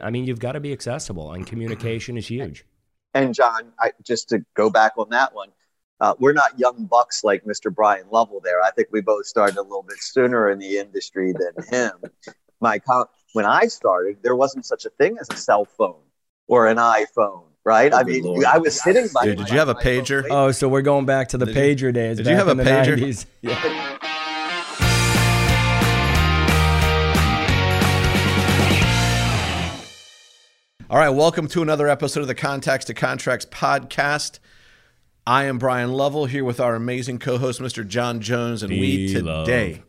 [0.00, 2.64] I mean, you've got to be accessible, and communication is huge.
[3.14, 5.50] And John, I, just to go back on that one,
[6.00, 7.72] uh, we're not young bucks like Mr.
[7.72, 8.62] Bryan Lovell there.
[8.62, 11.92] I think we both started a little bit sooner in the industry than him.
[12.60, 12.80] My
[13.34, 16.00] when I started, there wasn't such a thing as a cell phone
[16.48, 17.92] or an iPhone, right?
[17.92, 18.44] Oh, I mean, Lord.
[18.44, 19.24] I was sitting by.
[19.24, 20.24] Dude, did you have a pager?
[20.30, 22.16] Oh, so we're going back to the Did you- pager days.
[22.16, 22.96] did you have a in the pager?
[22.96, 23.26] 90s.
[23.42, 23.98] Yeah.
[30.92, 34.40] All right, welcome to another episode of the Contacts to Contracts podcast.
[35.26, 37.88] I am Bryan Lovell here with our amazing co-host, Mr.
[37.88, 39.46] John Jones, and we D-Love.
[39.46, 39.84] today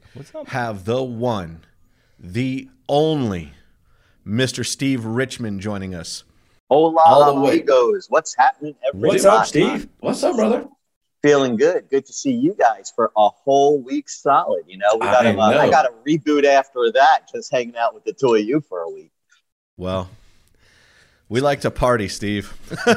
[0.45, 1.65] have the one,
[2.17, 3.51] the only,
[4.25, 4.65] Mr.
[4.65, 6.23] Steve Richman joining us.
[6.69, 7.55] Hola, All the way.
[7.55, 8.05] amigos.
[8.07, 8.75] What's happening?
[8.87, 9.09] Everybody?
[9.11, 9.89] What's up, Steve?
[9.99, 10.69] What's up, brother?
[11.21, 11.89] Feeling good.
[11.89, 14.63] Good to see you guys for a whole week solid.
[14.69, 17.29] You know, we got I to, uh, I got a reboot after that.
[17.29, 19.11] Just hanging out with the two of you for a week.
[19.75, 20.09] Well,
[21.29, 22.53] we like to party, Steve.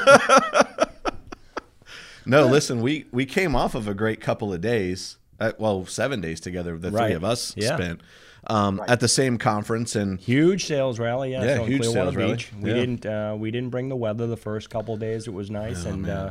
[2.27, 5.17] no, listen, we we came off of a great couple of days.
[5.39, 6.77] Uh, well, seven days together.
[6.79, 7.77] The three of us Yeah.
[7.77, 8.01] spent
[8.47, 8.89] um, Right.
[8.91, 11.45] at the same conference, and Huge sales rally, yeah.
[11.45, 12.45] Yeah, so huge Clearwater sales rally.
[12.63, 12.77] We Yeah.
[12.77, 15.27] didn't uh, we didn't bring the weather the first couple of days.
[15.27, 16.31] It was nice, Oh, and uh,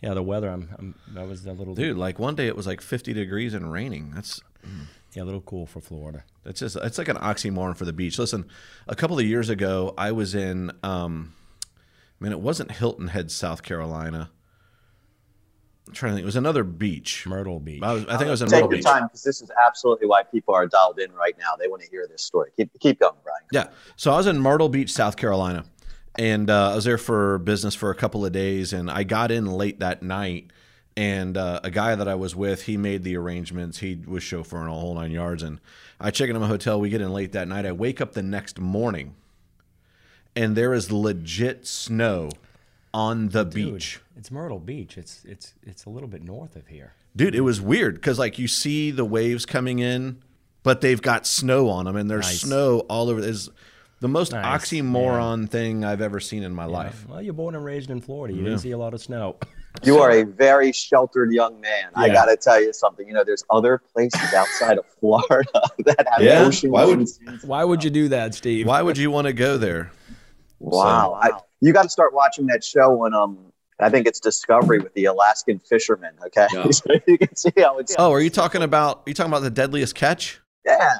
[0.00, 0.48] yeah, the weather.
[0.48, 3.54] I'm, I'm that was a little dude, like one day it was like 50 degrees
[3.54, 4.12] and raining.
[4.14, 4.40] That's
[5.14, 6.24] yeah, a little cool for Florida.
[6.42, 8.18] That's just it's like an oxymoron for the beach.
[8.18, 8.46] Listen,
[8.88, 10.72] a couple of years ago, I was in.
[10.82, 11.34] Um,
[12.20, 14.30] I mean, it wasn't Hilton Head, South Carolina.
[15.86, 16.22] I'm trying to think.
[16.22, 17.26] It was another beach.
[17.26, 17.82] Myrtle Beach.
[17.82, 18.84] I, was, I think it was in Take Myrtle your Beach.
[18.84, 21.54] time because this is absolutely why people are dialed in right now.
[21.58, 22.50] They want to hear this story.
[22.56, 23.42] Keep keep going, Bryan.
[23.52, 23.68] Yeah.
[23.96, 25.64] So I was in Myrtle Beach, South Carolina,
[26.18, 29.30] and uh, I was there for business for a couple of days, and I got
[29.30, 30.50] in late that night.
[30.96, 33.78] And uh, a guy that I was with, he made the arrangements.
[33.78, 35.58] He was chauffeuring a whole nine yards, and
[35.98, 36.80] I check into my hotel.
[36.80, 37.66] We get in late that night.
[37.66, 39.16] I wake up the next morning,
[40.36, 42.30] and there is legit snow
[42.92, 44.00] on the Dude, beach.
[44.16, 44.96] It's Myrtle Beach.
[44.96, 46.92] It's it's it's a little bit north of here.
[47.16, 50.22] Dude, it was weird because like you see the waves coming in,
[50.62, 52.42] but they've got snow on them, and there's Nice.
[52.42, 53.18] snow all over.
[53.20, 53.50] Is
[53.98, 57.04] the most Nice, oxymoron thing I've ever seen in my life.
[57.08, 58.32] Well, you're born and raised in Florida.
[58.32, 58.50] You Yeah.
[58.50, 59.36] didn't see a lot of snow.
[59.82, 61.90] You are a very sheltered young man.
[61.94, 63.06] I got to tell you something.
[63.08, 65.48] You know, there's other places outside of Florida
[65.84, 66.44] that have Yeah?
[66.44, 66.70] oceans.
[66.72, 68.66] Why would- Why would you do that, Steve?
[68.66, 69.90] Why would you want to go there?
[70.60, 71.18] Wow.
[71.20, 71.30] I,
[71.60, 73.38] you got to start watching that show on um.
[73.80, 76.12] I think it's Discovery with the Alaskan fishermen.
[76.26, 76.70] Okay, Yeah.
[76.70, 77.92] so you can see how it's.
[77.98, 78.98] Oh, are you talking about?
[78.98, 80.98] Are you talking about the deadliest catch, Yeah.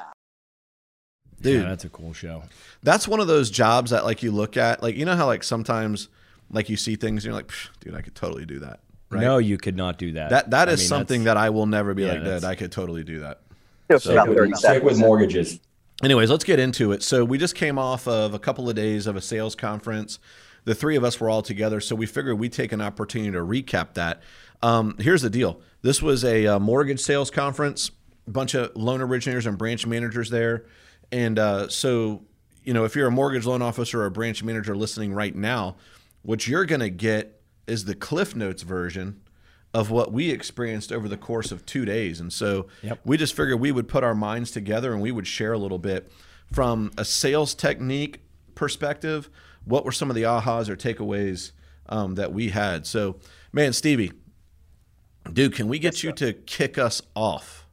[1.39, 1.61] dude?
[1.63, 2.43] Yeah, that's a cool show.
[2.83, 5.43] that's one of those jobs that like you look at, like you know how like
[5.43, 6.09] sometimes
[6.49, 8.79] like you see things and you're like, dude, I could totally do that.
[9.09, 9.21] Right?
[9.21, 10.29] No, you could not do that.
[10.31, 12.55] that that I is mean, something that I will never be yeah, like, dude, I
[12.55, 13.41] could totally do that.
[13.89, 15.59] Just Stick with, stick with mortgages.
[16.03, 17.03] Anyways, let's get into it.
[17.03, 20.19] So we just came off of a couple of days of a sales conference.
[20.65, 23.39] The three of us were all together, so we figured we'd take an opportunity to
[23.39, 24.21] recap that.
[24.63, 27.91] Um, here's the deal: this was a uh, mortgage sales conference,
[28.27, 30.65] a bunch of loan originators and branch managers there,
[31.11, 32.23] and uh, so
[32.63, 35.75] you know if you're a mortgage loan officer or a branch manager listening right now,
[36.25, 39.21] what you're going to get is the Cliff Notes version
[39.73, 42.19] of what we experienced over the course of two days.
[42.19, 42.99] And so Yep.
[43.05, 45.77] we just figured we would put our minds together and we would share a little
[45.77, 46.11] bit
[46.51, 48.21] from a sales technique
[48.55, 49.29] perspective.
[49.65, 51.51] What were some of the ahas or takeaways
[51.89, 52.87] um, that we had?
[52.87, 53.17] So,
[53.51, 54.13] man, Stevie,
[55.31, 57.65] dude, can we get you to kick us off?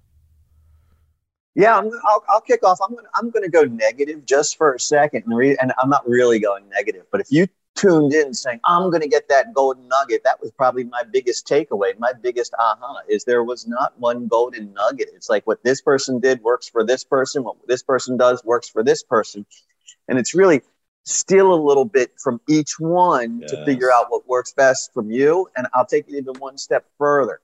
[1.54, 2.78] Yeah, I'm, I'll, I'll kick off.
[2.82, 5.90] I'm gonna, I'm going to go negative just for a second, and, re- and I'm
[5.90, 7.04] not really going negative.
[7.12, 7.46] But if you
[7.82, 11.46] tuned in saying I'm going to get that golden nugget, that was probably my biggest
[11.46, 11.98] takeaway.
[11.98, 15.08] My biggest aha is there was not one golden nugget.
[15.14, 17.44] It's like what this person did works for this person.
[17.44, 19.44] What this person does works for this person,
[20.08, 20.62] and it's really
[21.04, 25.48] steal a little bit from each one to figure out what works best from you.
[25.56, 27.40] And I'll take it even one step further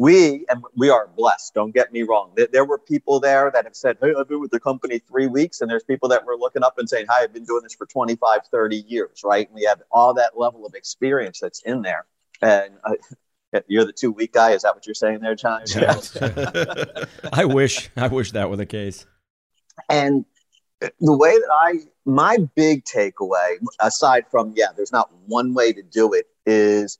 [0.00, 2.32] we and we are blessed don't get me wrong.
[2.34, 5.60] There, were people there that have said hey i've been with the company three weeks
[5.60, 7.84] and there's people that were looking up and saying hi i've been doing this for
[7.84, 9.46] 25 30 years right?
[9.46, 12.06] And we have all that level of experience that's in there.
[12.40, 15.64] And uh, you're the two week guy is that what you're saying there john?
[17.32, 19.04] I wish I wish that were the case.
[19.90, 20.24] and
[20.80, 21.74] the way that i
[22.06, 26.98] my big takeaway aside from yeah there's not one way to do it is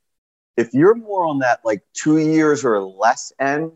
[0.60, 3.72] if you're more on that like two years or less end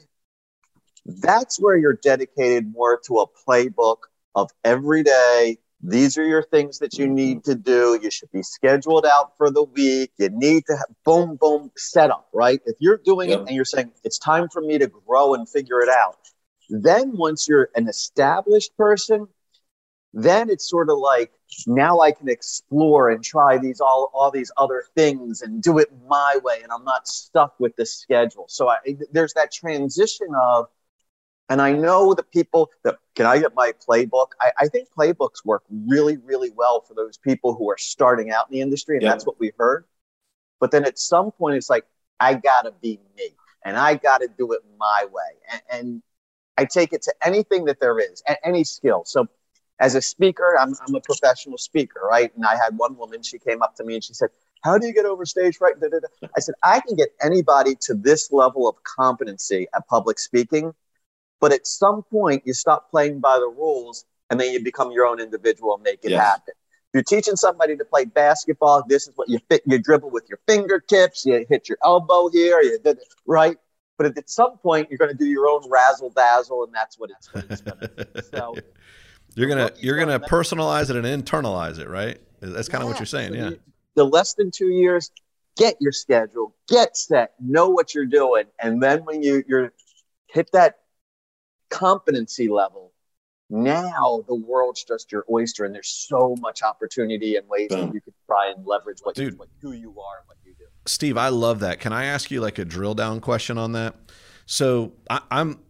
[1.06, 3.98] that's where you're dedicated more to a playbook
[4.34, 5.58] of every day.
[5.82, 7.98] These are your things that you need to do.
[8.02, 10.12] You should be scheduled out for the week.
[10.16, 12.58] You need to have boom boom set up, right?
[12.64, 15.80] If you're doing it and you're saying it's time for me to grow and figure
[15.80, 16.16] it out
[16.68, 19.26] then once you're an established person
[20.12, 21.32] then it's sort of like
[21.66, 25.90] now I can explore and try these all all these other things and do it
[26.08, 28.46] my way, and I'm not stuck with the schedule.
[28.48, 28.78] So I,
[29.12, 30.66] there's that transition of,
[31.48, 34.28] and I know the people that can I get my playbook.
[34.40, 38.46] I, I think playbooks work really really well for those people who are starting out
[38.50, 39.10] in the industry, and Yeah.
[39.10, 39.84] that's what we heard.
[40.60, 41.84] But then at some point, it's like
[42.20, 46.02] I gotta be me, and I gotta do it my way, and, and
[46.56, 49.04] I take it to anything that there is, any skill.
[49.04, 49.26] So
[49.80, 52.34] as a speaker, I'm, I'm a professional speaker, right?
[52.36, 54.28] And I had one woman, she came up to me and she said,
[54.62, 55.80] How do you get over stage fright?
[55.80, 56.08] Da, da, da.
[56.36, 60.74] I said, I can get anybody to this level of competency at public speaking.
[61.40, 65.06] But at some point, you stop playing by the rules and then you become your
[65.06, 66.20] own individual and make it Yes.
[66.22, 66.54] happen.
[66.56, 69.62] If you're teaching somebody to play basketball, this is what you fit.
[69.66, 73.56] You dribble with your fingertips, you hit your elbow here, you did it, right?
[73.98, 77.10] But at some point, you're going to do your own razzle dazzle, and that's what
[77.10, 78.20] it's, what it's going to be.
[78.22, 78.56] So,
[79.36, 82.18] You're gonna you're gonna personalize it and internalize it, right?
[82.40, 83.48] That's kind of what you're saying, So yeah.
[83.50, 83.60] you-
[83.94, 85.10] The less than two years,
[85.56, 89.72] get your schedule, get set, know what you're doing, and then when you you're
[90.26, 90.78] hit that
[91.70, 92.92] competency level,
[93.50, 97.86] now the world's just your oyster, and there's so much opportunity and ways Boom.
[97.86, 99.38] that you can try and leverage what, Dude.
[99.38, 100.64] what who you are and what you do.
[100.86, 101.80] Steve, I love that.
[101.80, 103.94] Can I ask you like a drill down question on that?
[104.46, 105.60] So I, I'm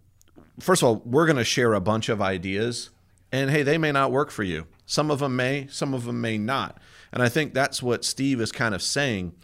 [0.60, 2.90] first of all, we're going to share a bunch of ideas,
[3.34, 4.64] and hey, they may not work for you.
[4.86, 6.78] Some of them may, some of them may not.
[7.12, 9.34] And I think that's what Steve is kind of saying.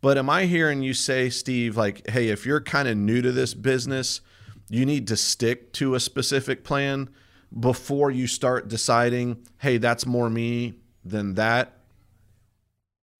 [0.00, 3.32] But am I hearing you say, Steve, like, hey, if you're kind of new to
[3.32, 4.20] this business,
[4.68, 7.10] you need to stick to a specific plan
[7.58, 10.74] before you start deciding, hey, that's more me
[11.04, 11.76] than that?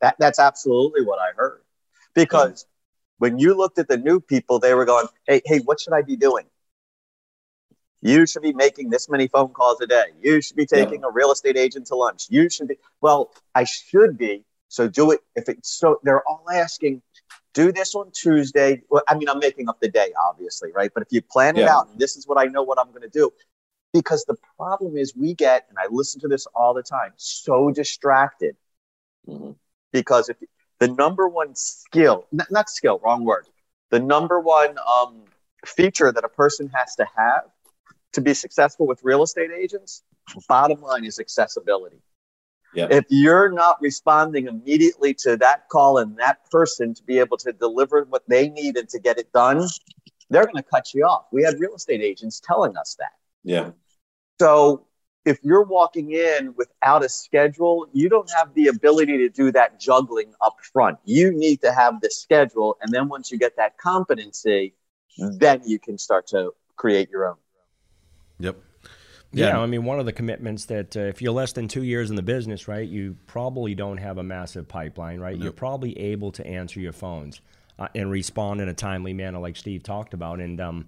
[0.01, 1.63] That that's absolutely what I heard.
[2.15, 2.67] Because
[3.19, 6.03] when you looked at the new people, they were going, "Hey, hey, what should I
[6.03, 6.47] be doing?
[8.03, 10.07] You should be making this many phone calls a day.
[10.23, 12.27] You should be taking a real estate agent to lunch.
[12.31, 14.45] You should be well, I should be.
[14.69, 17.03] So do it if it's so they're all asking,
[17.55, 18.83] do this on Tuesday.
[18.91, 20.91] Well, I mean, I'm making up the day, obviously, right?
[20.95, 23.33] But if you plan it out, this is what I know what I'm gonna do.
[23.93, 27.71] Because the problem is we get, and I listen to this all the time, so
[27.71, 28.57] distracted
[29.29, 29.57] Mhm.
[29.93, 30.37] because if
[30.79, 33.47] the number one skill not, not skill wrong word
[33.91, 35.25] the number one um,
[35.67, 37.45] feature that a person has to have
[38.13, 40.03] to be successful with real estate agents
[40.49, 42.01] bottom line is accessibility
[42.75, 42.89] Yeah.
[42.91, 47.53] if you're not responding immediately to that call and that person to be able to
[47.53, 49.67] deliver what they need and to get it done
[50.29, 53.13] they're going to cut you off we had real estate agents telling us that
[53.43, 53.71] Yeah.
[54.41, 54.87] so
[55.27, 59.79] if you're walking in without a schedule, you don't have the ability to do that
[59.79, 60.97] juggling up front.
[61.05, 62.79] You need to have the schedule.
[62.81, 64.73] And then once you get that competency,
[65.19, 67.37] then you can start to create your own.
[68.41, 68.57] Yep.
[69.33, 72.11] Yeah, I mean, one of the commitments that uh, if you're less than two years
[72.11, 75.37] in the business, right, you probably don't have a massive pipeline, right?
[75.37, 77.41] You're probably able to answer your phones
[77.79, 80.41] uh, and respond in a timely manner, like Steve talked about.
[80.41, 80.87] And, um,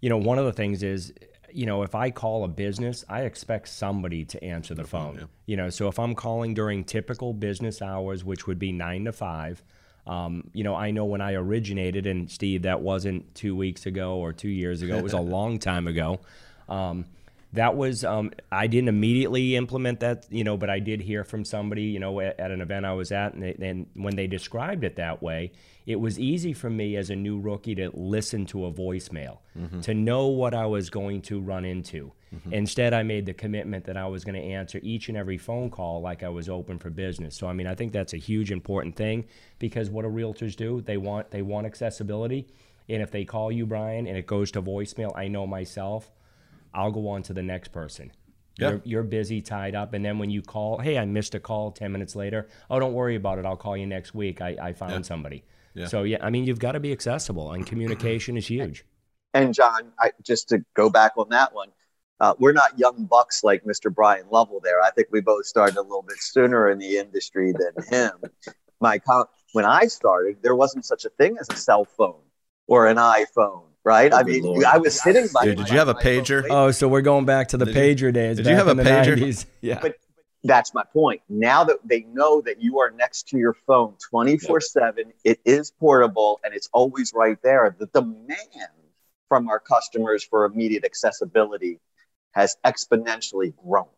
[0.00, 1.12] you know, one of the things is,
[1.52, 5.28] you know, if I call a business, I expect somebody to answer the phone.
[5.46, 9.12] You know, so if I'm calling during typical business hours, which would be nine to
[9.12, 9.62] five,
[10.08, 14.16] um, you know, I know when I originated, and Steve, that wasn't two weeks ago
[14.16, 16.20] or two years ago, it was a long time ago.
[16.68, 17.06] Um,
[17.52, 21.44] that was um, I didn't immediately implement that, you know, but I did hear from
[21.44, 24.26] somebody, you know, at, at an event I was at, and, they, and when they
[24.26, 25.52] described it that way,
[25.86, 29.38] it was easy for me as a new rookie to listen to a voicemail,
[29.82, 32.12] to know what I was going to run into.
[32.50, 35.70] Instead, I made the commitment that I was going to answer each and every phone
[35.70, 37.36] call like I was open for business.
[37.36, 39.26] So, I mean, I think that's a huge important thing
[39.60, 40.80] because what do realtors do?
[40.80, 42.48] They want they want accessibility,
[42.88, 46.10] and if they call you, Bryan, and it goes to voicemail, I know myself.
[46.74, 48.12] I'll go on to the next person.
[48.58, 48.70] Yeah.
[48.70, 51.72] You're, you're busy, tied up, and then when you call, hey, I missed a call.
[51.72, 53.46] Ten minutes later, oh, don't worry about it.
[53.46, 54.40] I'll call you next week.
[54.40, 55.02] I, I found Yeah.
[55.02, 55.44] somebody.
[55.74, 55.86] Yeah.
[55.86, 58.84] So yeah, I mean, you've got to be accessible, and communication is huge.
[59.32, 61.70] And John, I, just to go back on that one,
[62.20, 63.92] uh, we're not young bucks like Mr.
[63.92, 64.80] Bryan Lovell there.
[64.80, 68.12] I think we both started a little bit sooner in the industry than him.
[68.80, 72.22] My com- when I started, there wasn't such a thing as a cell phone
[72.68, 74.12] or an iPhone, right?
[74.12, 74.64] Oh, I mean, Lord.
[74.64, 75.44] I was sitting by.
[75.44, 76.46] Dude, did you have a pager?
[76.50, 78.36] Oh, so we're going back to the Did you- pager days.
[78.38, 79.16] did you have a pager?
[79.16, 79.46] 90s.
[79.60, 79.78] Yeah.
[79.80, 79.96] But
[80.42, 81.22] that's my point.
[81.28, 85.70] Now that they know that you are next to your phone 24 7, it is
[85.70, 87.74] portable and it's always right there.
[87.78, 88.38] The demand
[89.28, 91.80] from our customers for immediate accessibility
[92.32, 93.88] has exponentially grown.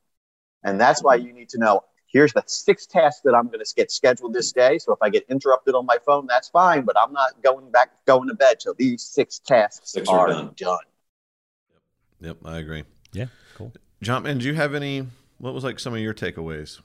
[0.63, 1.27] And that's why mm-hmm.
[1.27, 1.83] you need to know
[2.17, 4.79] here's the six tasks that I'm going to get scheduled this day.
[4.79, 7.91] So if I get interrupted on my phone, that's fine, but I'm not going back,
[8.07, 10.55] going to bed till these six tasks Six are are done.
[10.57, 10.79] done.
[12.23, 12.85] Yep, I agree.
[13.13, 13.27] Yeah.
[13.55, 13.71] Cool.
[14.03, 15.07] John, man, do you have any?
[15.37, 16.81] What was like some of your takeaways?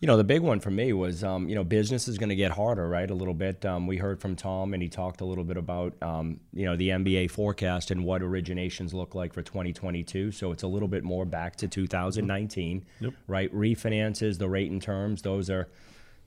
[0.00, 2.34] You know, the big one for me was, um, you know, business is going to
[2.34, 3.10] get harder, right?
[3.10, 3.64] A little bit.
[3.64, 6.76] Um, we heard from Tom, and he talked a little bit about, um, you know,
[6.76, 10.32] the MBA forecast and what originations look like for 2022.
[10.32, 13.14] So it's a little bit more back to 2019, yep.
[13.28, 13.54] right?
[13.54, 15.70] Refinances, the rate and terms, those are,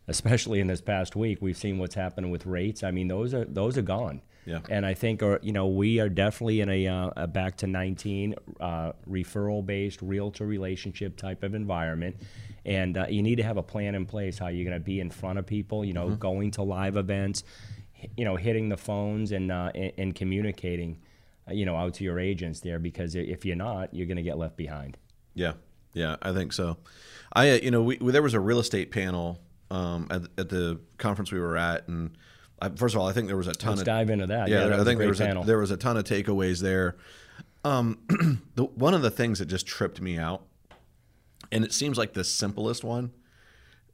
[0.08, 2.84] especially in this past week, we've seen what's happening with rates.
[2.84, 4.22] I mean, those are those are gone.
[4.48, 4.60] Yeah.
[4.70, 7.58] And I think, or uh, you know, we are definitely in a, uh, a back
[7.58, 12.16] to 19 uh, referral based, realtor relationship type of environment.
[12.68, 15.00] And uh, you need to have a plan in place how you're going to be
[15.00, 16.16] in front of people, you know, mm-hmm.
[16.16, 17.44] going to live events,
[18.16, 21.00] you know, hitting the phones and, uh, and, and, communicating,
[21.50, 24.24] uh, you know, out to your agents there because if you're not, you're going to
[24.24, 24.98] get left behind.
[25.34, 25.54] Yeah.
[25.94, 26.78] Yeah, I think so.
[27.34, 29.40] I, you know, we, there was a real estate panel
[29.72, 32.18] um, at, at the conference we were at, and
[32.62, 33.72] I, first of all, I think there was a ton.
[33.72, 34.48] Let's of, dive into that.
[34.48, 36.98] Yeah, yeah I think there was a, there was a ton of takeaways there.
[37.64, 38.00] Um,
[38.56, 40.44] the, one of the things that just tripped me out,
[41.52, 43.12] and it seems like the simplest one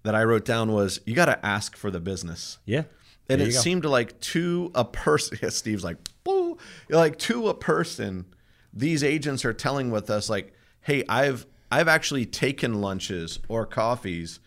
[0.03, 2.59] that I wrote down was you got to ask for the business.
[2.65, 2.83] Yeah.
[3.29, 6.57] And it seemed like to a person, yeah, Steve's like, Boo!
[6.89, 8.25] like to a person,
[8.73, 14.39] these agents are telling with us like, hey, I've I've actually taken lunches or coffees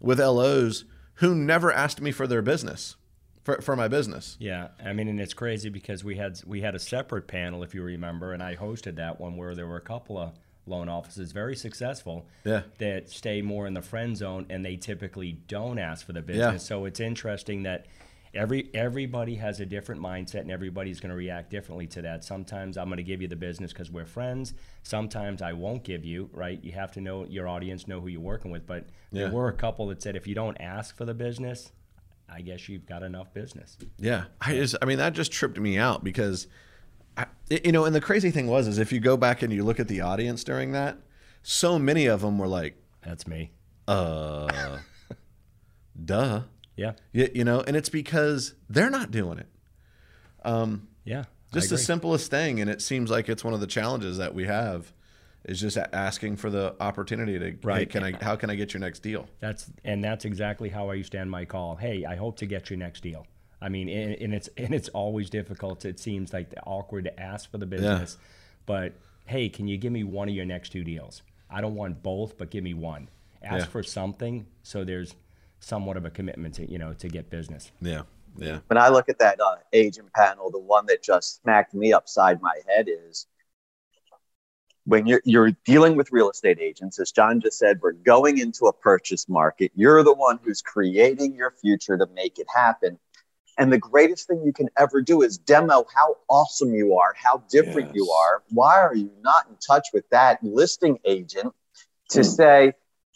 [0.00, 2.96] with LOs who never asked me for their business
[3.42, 4.36] for, for my business.
[4.40, 7.74] Yeah, I mean, and it's crazy because we had we had a separate panel, if
[7.74, 10.32] you remember, and I hosted that one where there were a couple of
[10.66, 12.62] loan offices very successful yeah.
[12.78, 16.62] that stay more in the friend zone and they typically don't ask for the business.
[16.62, 16.68] Yeah.
[16.68, 17.86] So it's interesting that
[18.34, 22.24] every everybody has a different mindset and everybody's going to react differently to that.
[22.24, 24.54] Sometimes I'm going to give you the business because we're friends.
[24.82, 26.30] Sometimes I won't give you.
[26.32, 26.62] Right?
[26.62, 28.66] You have to know your audience, know who you're working with.
[28.66, 29.24] But yeah.
[29.24, 31.72] there were a couple that said if you don't ask for the business,
[32.28, 33.76] I guess you've got enough business.
[33.98, 36.46] Yeah, I just, I mean, that just tripped me out because,
[37.16, 39.64] I, you know, and the crazy thing was, is if you go back and you
[39.64, 40.98] look at the audience during that,
[41.42, 43.52] so many of them were like, "That's me."
[43.86, 44.78] Uh,
[46.04, 46.42] duh.
[46.76, 46.92] Yeah.
[47.12, 49.48] You, you know, and it's because they're not doing it.
[50.44, 51.24] Um, yeah.
[51.52, 54.44] Just the simplest thing, and it seems like it's one of the challenges that we
[54.46, 54.92] have
[55.44, 57.80] is just asking for the opportunity to right.
[57.80, 59.28] Hey, can I how can I get your next deal?
[59.38, 61.76] That's and that's exactly how I used to end my call.
[61.76, 63.24] Hey, I hope to get your next deal.
[63.64, 65.86] I mean, and, and it's and it's always difficult.
[65.86, 68.26] It seems like awkward to ask for the business, yeah.
[68.66, 68.92] but
[69.24, 71.22] hey, can you give me one of your next two deals?
[71.48, 73.08] I don't want both, but give me one.
[73.42, 73.70] Ask yeah.
[73.70, 75.14] for something so there's
[75.60, 77.72] somewhat of a commitment to you know to get business.
[77.80, 78.02] Yeah.
[78.36, 78.58] Yeah.
[78.66, 82.42] When I look at that uh, agent panel, the one that just smacked me upside
[82.42, 83.26] my head is
[84.86, 88.66] when you're, you're dealing with real estate agents, as John just said, we're going into
[88.66, 89.72] a purchase market.
[89.74, 92.98] You're the one who's creating your future to make it happen.
[93.56, 97.42] And the greatest thing you can ever do is demo how awesome you are, how
[97.50, 97.96] different yes.
[97.96, 98.42] you are.
[98.50, 101.54] Why are you not in touch with that listing agent
[102.10, 102.24] to mm.
[102.24, 102.72] say,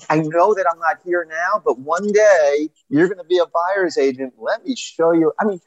[0.09, 3.47] I know that I'm not here now, but one day you're going to be a
[3.47, 4.35] buyer's agent.
[4.39, 5.33] Let me show you.
[5.41, 5.61] I mean,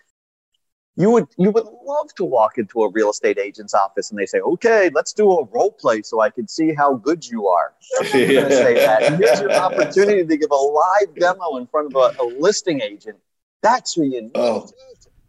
[0.98, 4.26] you would you would love to walk into a real estate agent's office and they
[4.26, 7.74] say, "Okay, let's do a role play so I can see how good you are."
[8.00, 8.10] They're
[8.50, 9.04] say that.
[9.04, 12.82] And here's your opportunity to give a live demo in front of a, a listing
[12.82, 13.18] agent.
[13.62, 14.32] That's who you need.
[14.36, 14.70] Oh.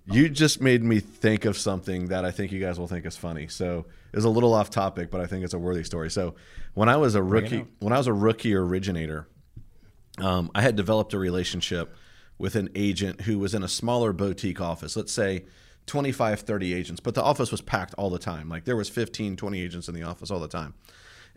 [0.07, 3.17] You just made me think of something that I think you guys will think is
[3.17, 3.47] funny.
[3.47, 6.11] So it's a little off topic, but I think it's a worthy story.
[6.11, 6.35] So
[6.75, 9.29] when I was a rookie, when I was a rookie originator,
[10.19, 11.95] um, I had developed a relationship
[12.37, 15.45] with an agent who was in a smaller boutique office, let's say
[15.87, 18.49] 25, 30 agents, but the office was packed all the time.
[18.49, 20.75] Like there was 15, 20 agents in the office all the time.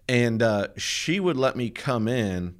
[0.07, 2.55] And uh, she would let me come in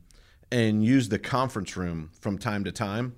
[0.51, 3.15] and use the conference room from time to time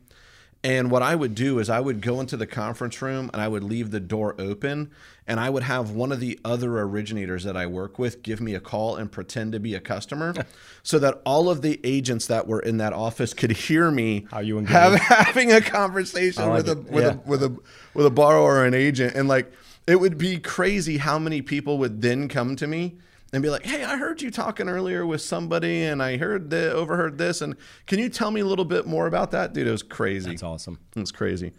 [0.64, 3.48] and what I would do is I would go into the conference room and I
[3.48, 4.92] would leave the door open
[5.28, 8.56] and I would have one of the other originators that I work with give me
[8.56, 10.34] a call and pretend to be a customer
[10.84, 14.40] so that all of the agents that were in that office could hear me How
[14.40, 17.12] you have, having a conversation like with a with yeah.
[17.12, 17.58] a with a
[17.94, 19.16] with a borrower or an agent.
[19.16, 19.52] And like
[19.86, 22.98] it would be crazy how many people would then come to me
[23.34, 26.72] and be like, "Hey, I heard you talking earlier with somebody, and I heard the,
[26.72, 27.55] overheard this, and
[27.86, 29.67] can you tell me a little bit more about that, dude?
[29.67, 30.31] It was crazy.
[30.31, 30.79] That's awesome.
[30.96, 31.53] It's crazy.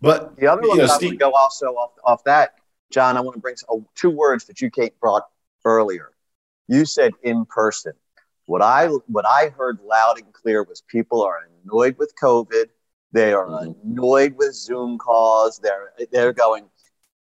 [0.00, 2.54] But the other one that Steve, I would go also off, off that,
[2.90, 3.16] John.
[3.16, 5.24] I want to bring some, two words that you Kate brought
[5.64, 6.12] earlier.
[6.68, 7.92] You said in person.
[8.46, 12.66] What I what I heard loud and clear was people are annoyed with COVID.
[13.10, 13.90] They are mm-hmm.
[13.90, 15.58] annoyed with Zoom calls.
[15.58, 16.66] They're they're going.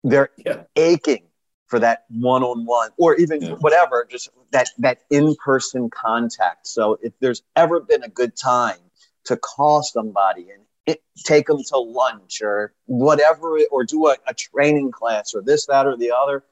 [0.04, 0.64] They're yeah.
[0.76, 1.24] aching
[1.68, 3.52] for that one-on-one or even yeah.
[3.60, 8.78] whatever just that that in-person contact so if there's ever been a good time
[9.26, 14.34] to call somebody and it, take them to lunch or whatever or do a, a
[14.34, 16.44] training class or this that or the other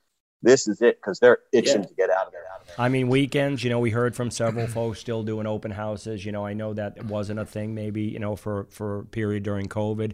[0.45, 1.88] this is it because they're itching Yeah.
[1.88, 2.43] to get out of there.
[2.53, 2.75] Out of there.
[2.77, 6.24] I mean, weekends, you know, we heard from several folks still doing open houses.
[6.24, 9.41] You know, I know that wasn't a thing maybe, you know, for, for a period
[9.41, 10.13] during COVID.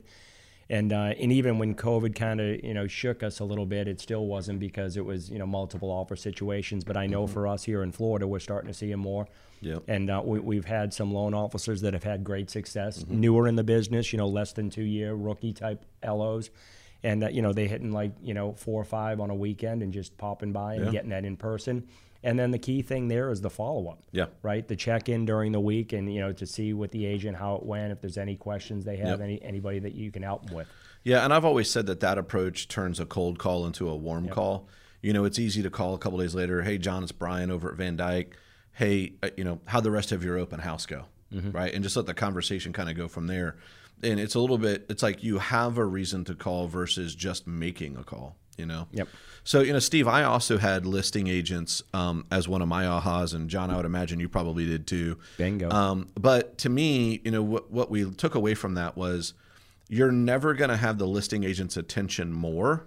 [0.72, 3.90] And, uh, and even when COVID kind of, you know, shook us a little bit,
[3.90, 6.86] it still wasn't because it was, you know, multiple offer situations.
[6.86, 9.28] But I know for us here in Florida, we're starting to see them more.
[9.60, 9.84] Yep.
[9.90, 13.58] And uh, we, we've had some loan officers that have had great success, newer in
[13.58, 16.50] the business, you know, less than two year rookie type LOs.
[17.04, 19.84] And, uh, you know, they hitting like, you know, four or five on a weekend
[19.84, 20.92] and just popping by and Yeah.
[20.92, 21.86] getting that in person.
[22.24, 24.28] And then the key thing there is the follow up, Yeah.
[24.44, 24.68] right?
[24.68, 27.56] The check in during the week and, you know, to see with the agent how
[27.56, 29.22] it went, if there's any questions they have, Yep.
[29.22, 30.68] any anybody that you can help them with.
[31.04, 34.28] Yeah, and I've always said that that approach turns a cold call into a warm
[34.30, 34.68] call.
[35.02, 36.62] You know, it's easy to call a couple days later.
[36.62, 38.34] Hey, John, it's Bryan over at VanDyk.
[38.74, 41.06] Hey, uh, you know, how'd the rest of your open house go?
[41.32, 43.56] Right, and just let the conversation kind of go from there.
[44.04, 44.86] And it's a little bit.
[44.90, 48.36] It's like you have a reason to call versus just making a call.
[48.58, 48.88] You know.
[48.92, 49.08] Yep.
[49.44, 53.34] So you know, Steve, I also had listing agents um, as one of my ahas,
[53.34, 55.18] and John, I would imagine you probably did too.
[55.38, 55.70] Bingo.
[55.70, 59.34] Um, but to me, you know, what, what we took away from that was
[59.90, 62.86] you're never going to have the listing agent's attention more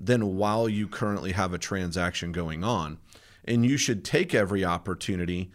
[0.00, 2.98] than while you currently have a transaction going on.
[3.44, 5.50] And you should take every opportunity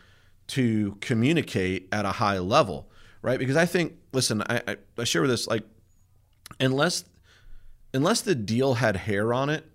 [0.48, 2.89] to communicate at a high level,
[3.22, 3.39] right?
[3.39, 5.63] Because I think, listen, I, I, I share with this, like,
[6.60, 7.05] unless
[7.93, 9.65] unless the deal had hair on it,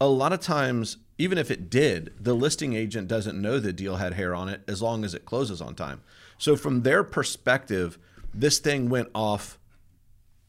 [0.00, 3.96] a lot of times, even if it did, the listing agent doesn't know the deal
[3.96, 6.02] had hair on it as long as it closes on time.
[6.38, 7.98] So from their perspective,
[8.34, 9.58] this thing went off,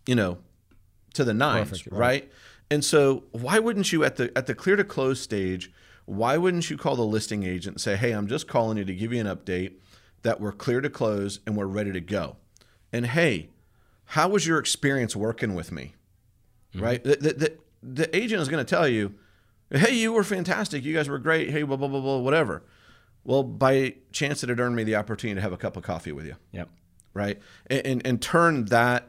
[0.07, 0.39] you know,
[1.13, 1.99] to the nines, Perfect, right?
[1.99, 2.31] right.
[2.71, 5.71] And so why wouldn't you at the at the clear to close stage,
[6.05, 8.95] why wouldn't you call the listing agent and say, "Hey, I'm just calling you to
[8.95, 9.73] give you an update
[10.23, 12.37] that we're clear to close and we're ready to go."
[12.91, 13.49] And hey,
[14.05, 15.93] how was your experience working with me?
[16.73, 16.83] Mm-hmm.
[16.83, 17.03] Right?
[17.03, 19.13] The, the, the, the agent is going to tell you,
[19.69, 20.83] hey, you were fantastic.
[20.83, 21.49] You guys were great.
[21.49, 22.63] Hey, blah, blah, blah, blah, whatever.
[23.23, 26.11] Well, by chance, it had earned me the opportunity to have a cup of coffee
[26.11, 26.35] with you.
[26.51, 26.69] yep.
[27.13, 27.39] Right?
[27.67, 29.07] And, and, and turn that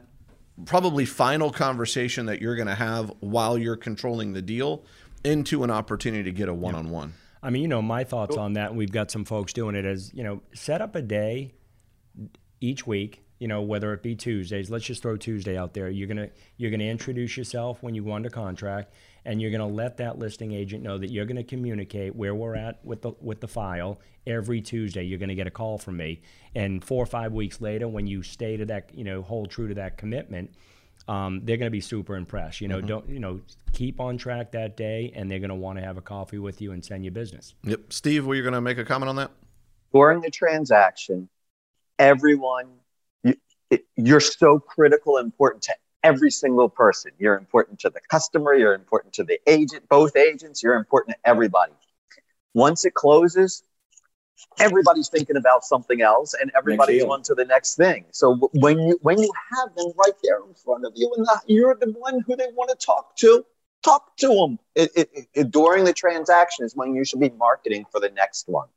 [0.65, 4.85] probably final conversation that you're going to have while you're controlling the deal
[5.23, 7.13] into an opportunity to get a one on one.
[7.43, 9.85] I mean, you know, my thoughts on that, and we've got some folks doing it
[9.85, 11.53] is, you know, set up a day
[12.61, 15.89] each week, you know, whether it be Tuesdays, let's just throw Tuesday out there.
[15.89, 18.93] You're gonna you're gonna introduce yourself when you go under contract,
[19.25, 22.83] and you're gonna let that listing agent know that you're gonna communicate where we're at
[22.85, 25.03] with the with the file every Tuesday.
[25.03, 26.21] You're gonna get a call from me,
[26.55, 29.67] and four or five weeks later, when you stay to that, you know, hold true
[29.67, 30.51] to that commitment.
[31.07, 32.61] Um, they're going to be super impressed.
[32.61, 33.41] You know, don't you know?
[33.73, 36.61] Keep on track that day, and they're going to want to have a coffee with
[36.61, 37.53] you and send you business.
[37.63, 37.93] Yep.
[37.93, 39.29] Steve, were you going to make a comment on that?
[39.95, 41.29] during the transaction,
[41.99, 42.79] everyone, you,
[43.69, 45.73] it, you're so critical, and important to
[46.03, 47.11] every single person.
[47.17, 51.29] You're important to the customer, you're important to the agent, both agents, you're important to
[51.29, 51.73] everybody.
[52.53, 53.63] Once it closes,
[54.59, 58.05] everybody's thinking about something else and everybody's on to the next thing.
[58.11, 61.41] So when you when you have them right there in front of you and the,
[61.47, 63.45] you're the one who they want to talk to,
[63.83, 64.59] talk to them.
[64.75, 68.47] It, it, it, during the transaction is when you should be marketing for the next
[68.47, 68.67] one.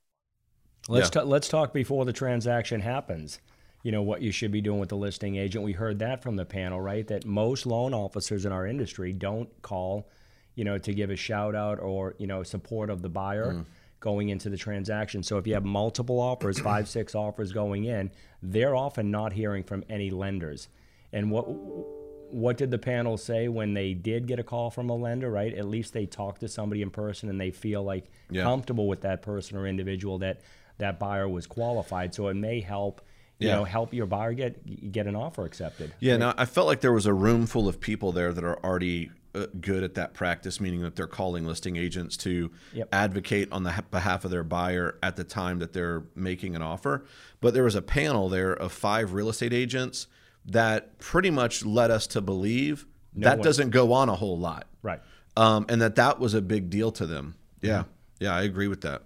[0.89, 3.41] Let's ta- let's talk before the transaction happens.
[3.89, 5.65] You know what you should be doing with the listing agent.
[5.65, 7.07] We heard that from the panel, right?
[7.07, 10.11] That most loan officers in our industry don't call,
[10.57, 13.65] you know, to give a shout out or you know support of the buyer mm.
[13.99, 15.23] going into the transaction.
[15.23, 18.11] So if you have multiple offers, five six offers going in,
[18.43, 20.69] they're often not hearing from any lenders.
[21.15, 24.95] And what what did the panel say when they did get a call from a
[24.95, 25.31] lender?
[25.31, 28.43] Right, at least they talked to somebody in person and they feel like Yeah.
[28.43, 30.43] comfortable with that person or individual that
[30.77, 32.15] that buyer was qualified.
[32.15, 33.01] So it may help,
[33.39, 33.57] you Yeah.
[33.57, 35.93] know, help your buyer get get an offer accepted.
[36.01, 38.59] Yeah, now I felt like there was a room full of people there that are
[38.65, 42.89] already uh, good at that practice, meaning that they're calling listing agents to Yep.
[42.93, 47.05] advocate on the behalf of their buyer at the time that they're making an offer.
[47.41, 50.07] But there was a panel there of five real estate agents
[50.47, 54.67] that pretty much led us to believe that one- doesn't go on a whole lot
[54.83, 55.01] Right.
[55.37, 57.35] um, and that that was a big deal to them.
[57.61, 57.85] Yeah,
[58.19, 59.03] yeah, I agree with that.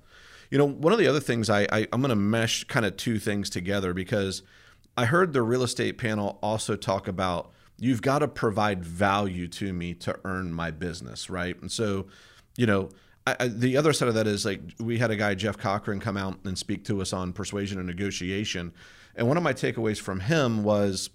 [0.52, 2.98] You know, one of the other things I, I I'm going to mesh kind of
[2.98, 4.42] two things together because
[4.98, 9.72] I heard the real estate panel also talk about you've got to provide value to
[9.72, 11.58] me to earn my business, right?
[11.60, 12.06] And so,
[12.56, 12.90] you know.
[13.24, 16.00] I, I, the other side of that is like we had a guy Jeff Cochran
[16.00, 18.72] come out and speak to us on persuasion and negotiation,
[19.14, 21.08] and one of my takeaways from him was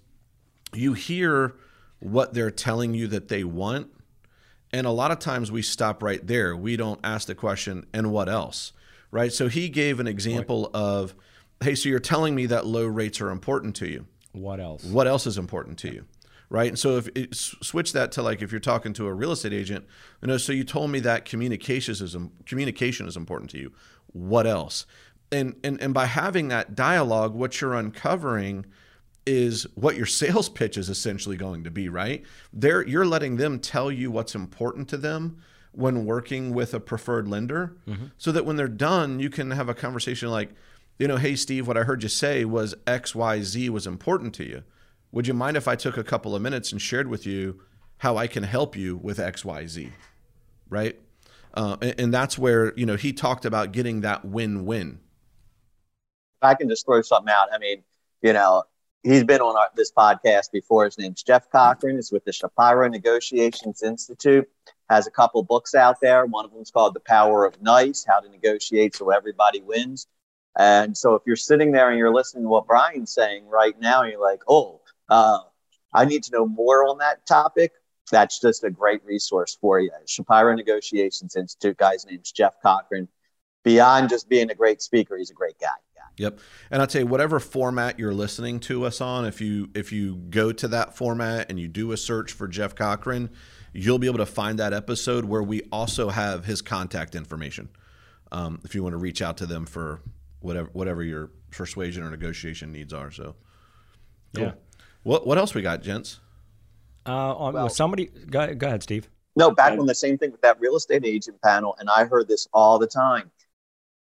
[0.72, 1.54] you hear
[2.00, 3.88] what they're telling you that they want,
[4.72, 6.56] and a lot of times we stop right there.
[6.56, 8.72] We don't ask the question, and what else?
[9.10, 9.32] Right?
[9.32, 11.14] So he gave an example of,
[11.62, 14.06] hey, so you're telling me that low rates are important to you.
[14.32, 14.84] What else?
[14.84, 16.04] What else is important to you?
[16.50, 16.68] right?
[16.68, 19.52] And so if it, switch that to like if you're talking to a real estate
[19.52, 19.86] agent,
[20.22, 23.72] you know, so you told me that communication is um, communication is important to you.
[24.12, 24.86] What else?
[25.30, 28.66] And and and by having that dialogue, what you're uncovering
[29.26, 32.24] is what your sales pitch is essentially going to be, right?
[32.52, 35.42] There you're letting them tell you what's important to them
[35.78, 38.06] when working with a preferred lender mm-hmm.
[38.18, 40.50] so that when they're done, you can have a conversation like,
[40.98, 44.64] you know, hey Steve, what I heard you say was XYZ was important to you
[45.12, 47.60] would you mind if I took a couple of minutes and shared with you
[47.98, 49.90] how I can help you with XYZ?
[50.68, 50.98] Right.
[51.54, 55.00] Uh, and, and, that's where, you know, he talked about getting that win win.
[56.42, 57.48] I can just throw something out.
[57.52, 57.82] I mean,
[58.20, 58.64] you know,
[59.02, 60.84] he's been on our, this podcast before.
[60.84, 61.96] His name's Jeff Cochran.
[61.96, 64.48] He's with the Shapiro Negotiations Institute.
[64.90, 66.24] Has a couple books out there.
[66.26, 70.06] One of them is called The Power of Nice: How to Negotiate So Everybody Wins.
[70.58, 74.02] And so, if you're sitting there and you're listening to what Bryan's saying right now,
[74.04, 75.40] you're like, "Oh, uh,
[75.94, 77.72] I need to know more on that topic.
[78.10, 79.90] That's just a great resource for you.
[80.06, 83.08] Shapiro Negotiations Institute guy's name's Jeff Cochran.
[83.64, 85.68] Beyond just being a great speaker, he's a great guy.
[86.18, 86.40] Yep.
[86.70, 90.16] And I'll tell you, whatever format you're listening to us on, if you if you
[90.16, 93.30] go to that format and you do a search for Jeff Cochran,
[93.72, 97.68] you'll be able to find that episode where we also have his contact information.
[98.30, 100.00] Um, if you want to reach out to them for
[100.40, 103.10] whatever whatever your persuasion or negotiation needs are.
[103.10, 103.34] So,
[104.34, 104.44] cool.
[104.44, 104.52] yeah.
[105.02, 106.20] What what else we got, gents?
[107.06, 109.08] Uh, on, well, somebody go, go ahead, Steve.
[109.36, 112.28] No, back on the same thing with that real estate agent panel, and I heard
[112.28, 113.30] this all the time.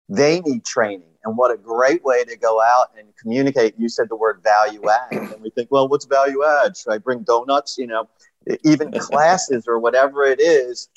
[0.08, 3.74] They need training, and what a great way to go out and communicate.
[3.76, 6.76] You said the word value add, and we think, well, what's value add?
[6.76, 7.76] Should I bring donuts?
[7.76, 8.08] You know,
[8.64, 10.88] even classes or whatever it is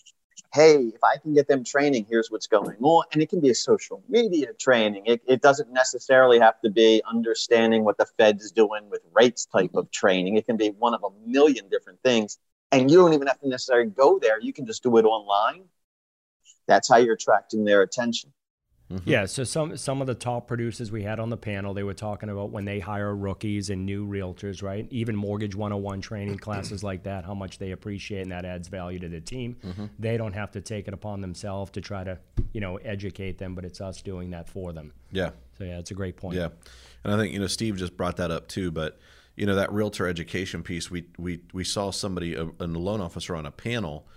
[0.53, 3.03] hey, if I can get them training, here's what's going on.
[3.11, 5.03] And it can be a social media training.
[5.05, 9.75] It, it doesn't necessarily have to be understanding what the Fed's doing with rates type
[9.75, 10.37] of training.
[10.37, 12.37] It can be one of a million different things.
[12.71, 14.39] And you don't even have to necessarily go there.
[14.41, 15.65] You can just do it online.
[16.67, 18.33] That's how you're attracting their attention.
[18.91, 19.09] Mm-hmm.
[19.09, 21.93] Yeah, so some some of the top producers we had on the panel, they were
[21.93, 24.87] talking about when they hire rookies and new realtors, right?
[24.91, 28.99] Even mortgage 101 training classes like that, how much they appreciate and that adds value
[28.99, 29.57] to the team.
[29.65, 29.85] Mm-hmm.
[29.99, 32.17] They don't have to take it upon themselves to try to,
[32.53, 34.93] you know, educate them, but it's us doing that for them.
[35.11, 35.31] Yeah.
[35.57, 36.37] So yeah, it's a great point.
[36.37, 36.49] Yeah.
[37.03, 38.99] And I think, you know, Steve just brought that up too, but
[39.35, 43.35] you know, that realtor education piece, we we we saw somebody a, a loan officer
[43.35, 44.07] on a panel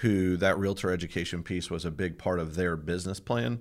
[0.00, 3.60] who that realtor education piece was a big part of their business plan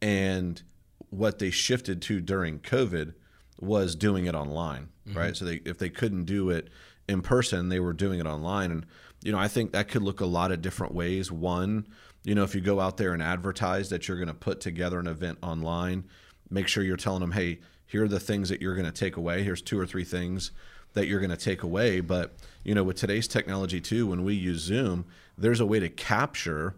[0.00, 0.62] and
[1.10, 3.14] what they shifted to during COVID
[3.60, 5.18] was doing it online, mm-hmm.
[5.18, 5.36] right?
[5.36, 6.68] So they, if they couldn't do it
[7.08, 8.70] in person, they were doing it online.
[8.70, 8.86] And,
[9.22, 11.30] you know, I think that could look a lot of different ways.
[11.30, 11.86] One,
[12.24, 14.98] you know, if you go out there and advertise that you're going to put together
[14.98, 16.04] an event online,
[16.48, 19.16] make sure you're telling them, hey, here are the things that you're going to take
[19.16, 19.42] away.
[19.42, 20.52] Here's two or three things
[20.92, 22.00] that you're going to take away.
[22.00, 25.88] But, you know, with today's technology too, when we use Zoom, there's a way to
[25.88, 26.74] capture,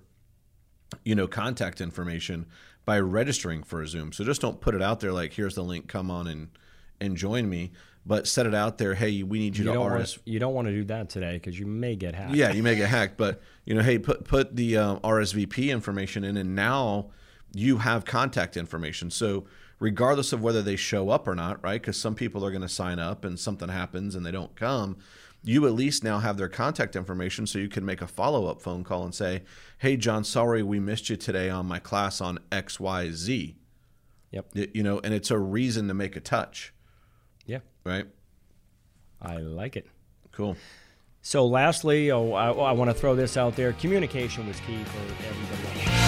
[1.04, 2.46] you know, contact information
[2.84, 4.12] by registering for a Zoom.
[4.12, 6.48] So just don't put it out there like, here's the link, come on and
[7.00, 7.72] and join me.
[8.04, 8.94] But set it out there.
[8.94, 10.16] Hey, we need you, you to RS.
[10.16, 12.34] Want, you don't want to do that today because you may get hacked.
[12.34, 13.16] Yeah, you may get hacked.
[13.16, 17.10] But you know, hey, put put the uh, RSVP information in, and now
[17.54, 19.08] you have contact information.
[19.10, 19.46] So
[19.78, 21.80] regardless of whether they show up or not, right?
[21.80, 24.96] Because some people are going to sign up and something happens and they don't come
[25.44, 28.62] you at least now have their contact information so you can make a follow up
[28.62, 29.42] phone call and say,
[29.78, 33.56] Hey, John, sorry we missed you today on my class on XYZ.
[34.30, 34.46] Yep.
[34.54, 36.72] You know, and it's a reason to make a touch.
[37.44, 37.58] Yeah.
[37.84, 38.06] Right.
[39.20, 39.86] I like it.
[40.32, 40.56] Cool.
[41.20, 44.98] So, lastly, oh, I, I want to throw this out there communication was key for
[45.24, 46.01] everybody.